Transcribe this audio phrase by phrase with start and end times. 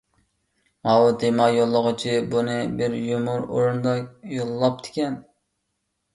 [0.87, 3.95] ماۋۇ تېما يوللىغۇچى بۇنى بىر يۇمۇر ئورنىدا
[4.39, 5.21] يوللاپتىكەن.